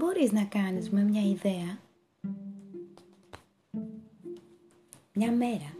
[0.00, 1.78] μπορείς να κάνεις με μια ιδέα;
[5.12, 5.74] Μια μέρα,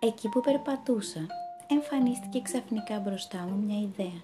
[0.00, 1.26] εκεί που περπατούσα,
[1.70, 4.20] εμφανίστηκε ξαφνικά μπροστά μου μια ιδέα.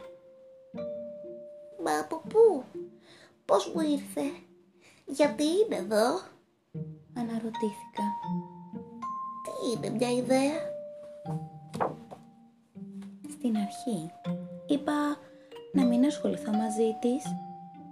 [1.84, 2.64] Μα από πού,
[3.44, 4.30] πώς μου ήρθε,
[5.06, 6.20] γιατί είναι εδώ,
[7.14, 8.04] Αναρωτήθηκα.
[9.42, 10.58] τι είναι μια ιδέα;
[13.30, 14.10] Στην αρχή
[14.66, 15.16] είπα
[15.72, 17.24] να μην ασχοληθώ μαζί της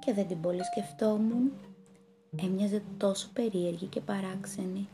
[0.09, 1.53] και δεν την πολύ σκεφτόμουν.
[2.43, 4.89] Έμοιαζε τόσο περίεργη και παράξενη.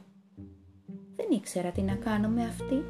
[1.17, 2.85] Δεν ήξερα τι να κάνω με αυτή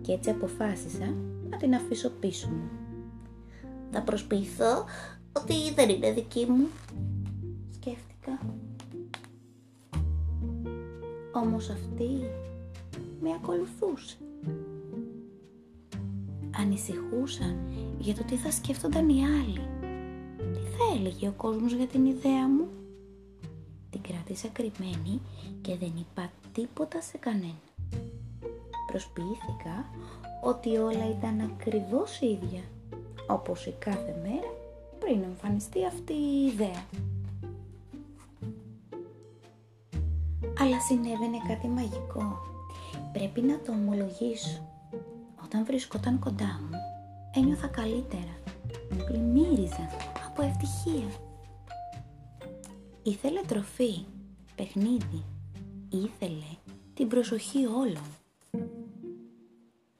[0.00, 1.14] και έτσι αποφάσισα
[1.50, 2.68] να την αφήσω πίσω μου.
[3.90, 4.84] Θα προσποιηθώ
[5.32, 6.66] ότι δεν είναι δική μου.
[7.70, 8.38] Σκέφτηκα.
[11.34, 12.10] Όμως αυτή
[13.20, 14.16] με ακολουθούσε.
[16.58, 17.56] Ανησυχούσα
[17.98, 19.87] για το τι θα σκέφτονταν οι άλλοι.
[20.88, 22.68] Τι θα έλεγε ο κόσμος για την ιδέα μου.
[23.90, 25.20] Την κράτησα κρυμμένη
[25.60, 27.62] και δεν είπα τίποτα σε κανένα.
[28.86, 29.84] Προσποιήθηκα
[30.44, 32.62] ότι όλα ήταν ακριβώς ίδια,
[33.26, 34.50] όπως η κάθε μέρα
[34.98, 36.84] πριν εμφανιστεί αυτή η ιδέα.
[40.60, 42.38] Αλλά συνέβαινε κάτι μαγικό.
[43.12, 44.60] Πρέπει να το ομολογήσω.
[45.44, 46.78] Όταν βρισκόταν κοντά μου,
[47.34, 48.34] ένιωθα καλύτερα.
[49.06, 49.88] Πλημμύριζα
[50.38, 51.08] από ευτυχία.
[53.02, 54.04] Ήθελε τροφή,
[54.56, 55.24] παιχνίδι.
[55.88, 56.50] Ήθελε
[56.94, 58.06] την προσοχή όλων.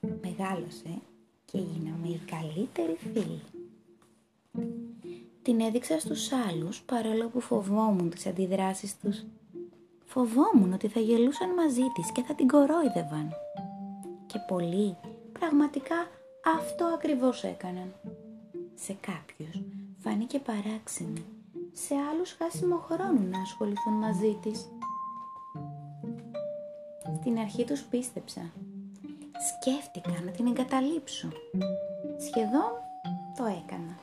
[0.00, 1.00] Μεγάλωσε
[1.44, 3.42] και γίναμε οι καλύτεροι φίλοι.
[5.42, 9.24] Την έδειξα στους άλλους παρόλο που φοβόμουν τις αντιδράσεις τους.
[10.04, 13.32] Φοβόμουν ότι θα γελούσαν μαζί της και θα την κορόιδευαν.
[14.26, 14.96] Και πολλοί
[15.32, 16.08] πραγματικά
[16.58, 17.94] αυτό ακριβώς έκαναν.
[18.74, 19.77] Σε κάποιους
[20.08, 21.24] φάνηκε παράξενη,
[21.72, 24.68] σε άλλους χάσιμο χρόνο να ασχοληθούν μαζί της.
[27.20, 28.40] Στην αρχή τους πίστεψα.
[29.48, 31.28] Σκέφτηκα να την εγκαταλείψω.
[32.26, 32.70] Σχεδόν
[33.36, 33.98] το έκανα.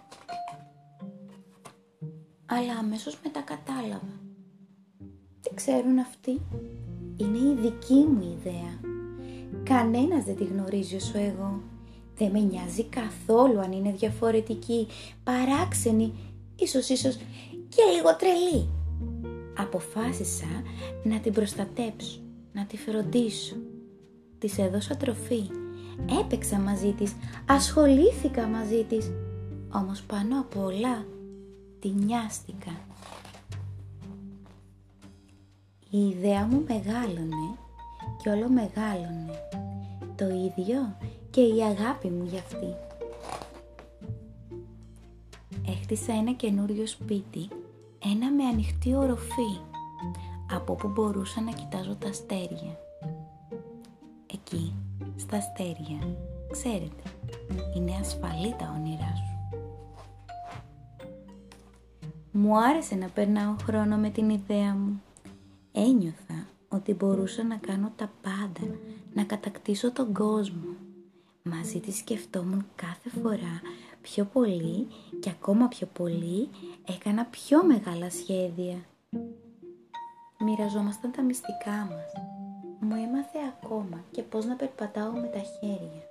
[2.46, 4.20] Αλλά αμέσως μετά κατάλαβα.
[5.42, 6.42] Τι ξέρουν αυτοί;
[7.18, 8.80] Είναι η δική μου ιδέα.
[9.64, 11.62] Κανένας δεν τη γνωρίζει όσο εγώ.
[12.18, 14.88] Δεν με νοιάζει καθόλου αν είναι διαφορετική,
[15.24, 16.14] παράξενη,
[16.56, 17.16] ίσως ίσως
[17.70, 18.70] και λίγο τρελή.
[19.58, 20.64] Αποφάσισα
[21.04, 22.20] να την προστατέψω,
[22.54, 23.56] να τη φροντίσω.
[24.38, 25.50] Της έδωσα τροφή,
[26.22, 27.16] έπαιξα μαζί της,
[27.46, 29.12] ασχολήθηκα μαζί της.
[29.74, 31.06] Όμως πάνω απ' όλα,
[31.80, 32.72] τη νοιάστηκα.
[35.90, 37.58] Η ιδέα μου μεγάλωνε
[38.24, 39.40] και όλο μεγάλωνε.
[40.16, 40.98] Το ίδιο
[41.36, 42.76] και η αγάπη μου για αυτή.
[45.68, 47.48] Έχτισα ένα καινούριο σπίτι,
[48.14, 49.60] ένα με ανοιχτή οροφή,
[50.52, 52.80] από που μπορούσα να κοιτάζω τα αστέρια.
[54.34, 54.74] Εκεί,
[55.16, 56.18] στα αστέρια,
[56.52, 57.04] ξέρετε,
[57.76, 59.58] είναι ασφαλή τα όνειρά σου.
[62.32, 65.02] Μου άρεσε να περνάω χρόνο με την ιδέα μου.
[65.72, 68.76] Ένιωθα ότι μπορούσα να κάνω τα πάντα,
[69.14, 70.75] να κατακτήσω τον κόσμο.
[71.50, 73.62] Μαζί της σκεφτόμουν κάθε φορά
[74.02, 74.88] πιο πολύ
[75.20, 76.50] και ακόμα πιο πολύ
[76.86, 78.76] έκανα πιο μεγάλα σχέδια.
[80.40, 82.12] Μοιραζόμασταν τα μυστικά μας.
[82.80, 86.04] Μου έμαθε ακόμα και πώς να περπατάω με τα χέρια.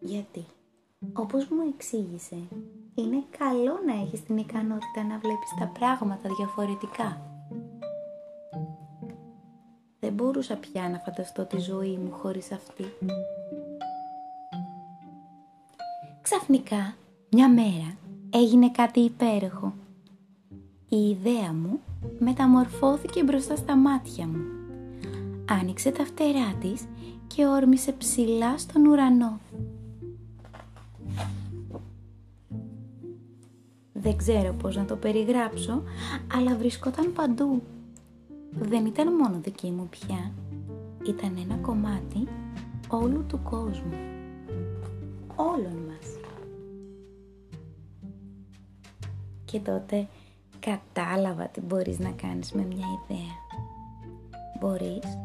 [0.00, 0.44] Γιατί,
[1.12, 2.38] όπως μου εξήγησε,
[2.94, 7.20] είναι καλό να έχεις την ικανότητα να βλέπεις τα πράγματα διαφορετικά.
[10.00, 12.84] Δεν μπορούσα πια να φανταστώ τη ζωή μου χωρίς αυτή.
[16.36, 16.96] Ξαφνικά,
[17.30, 17.96] μια μέρα,
[18.30, 19.74] έγινε κάτι υπέροχο.
[20.88, 21.80] Η ιδέα μου
[22.18, 24.42] μεταμορφώθηκε μπροστά στα μάτια μου.
[25.48, 26.84] Άνοιξε τα φτερά της
[27.26, 29.40] και όρμησε ψηλά στον ουρανό.
[33.92, 35.82] Δεν ξέρω πώς να το περιγράψω,
[36.34, 37.62] αλλά βρισκόταν παντού.
[38.50, 40.32] Δεν ήταν μόνο δική μου πια,
[41.08, 42.28] ήταν ένα κομμάτι
[42.88, 43.98] όλου του κόσμου.
[45.36, 46.13] Όλων μας.
[49.54, 50.08] Και τότε
[50.60, 53.34] κατάλαβα τι μπορείς να κάνεις με μια ιδέα.
[54.60, 55.18] Μπορείς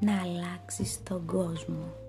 [0.00, 2.01] να αλλάξεις τον κόσμο.